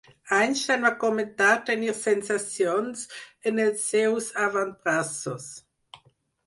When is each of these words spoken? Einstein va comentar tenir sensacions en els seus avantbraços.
Einstein 0.35 0.85
va 0.85 0.91
comentar 1.03 1.49
tenir 1.67 1.93
sensacions 1.99 3.05
en 3.51 3.61
els 3.67 3.87
seus 3.93 4.35
avantbraços. 4.49 5.49